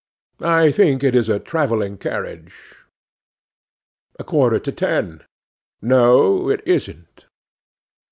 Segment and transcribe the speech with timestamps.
[0.43, 2.73] I think it is a travelling carriage.'
[4.17, 5.21] 'A quarter to ten.
[5.79, 7.27] 'NO, it isn't.